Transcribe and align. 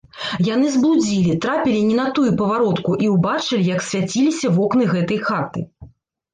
Яны 0.45 0.69
зблудзілі, 0.75 1.35
трапілі 1.43 1.83
не 1.91 1.99
на 1.99 2.07
тую 2.17 2.25
паваротку 2.41 2.91
і 3.05 3.11
ўбачылі, 3.15 3.63
як 3.75 3.87
свяціліся 3.93 4.47
вокны 4.59 4.91
гэтай 4.97 5.25
хаты. 5.31 5.59